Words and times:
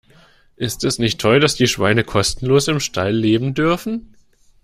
Ist 0.55 0.83
es 0.83 0.97
nicht 0.97 1.21
toll, 1.21 1.39
dass 1.39 1.53
die 1.53 1.67
Schweine 1.67 2.03
kostenlos 2.03 2.67
im 2.67 2.79
Stall 2.79 3.11
leben 3.15 3.53
dürfen? 3.53 4.15